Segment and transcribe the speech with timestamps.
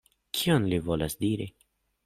[0.39, 1.49] Kion li volas diri?